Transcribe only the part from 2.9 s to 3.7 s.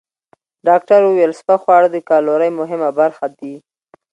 برخه دي.